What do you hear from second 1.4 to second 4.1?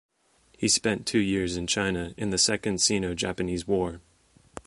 in China in the Second Sino-Japanese War.